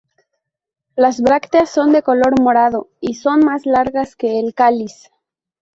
Las 0.95 1.21
brácteas 1.21 1.69
son 1.69 1.91
de 1.91 2.01
color 2.01 2.41
morado 2.41 2.89
y 3.01 3.13
son 3.13 3.41
más 3.45 3.67
largas 3.67 4.15
que 4.15 4.39
el 4.39 4.55
cáliz. 4.55 5.11